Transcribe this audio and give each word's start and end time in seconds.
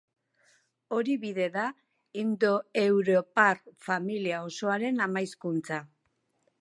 Hori 0.95 1.17
bide 1.25 1.45
da 1.57 1.65
indoeuropar 2.21 3.63
familia 3.91 4.43
osoaren 4.51 4.99
ama 5.09 5.25
hizkuntza. 5.27 5.81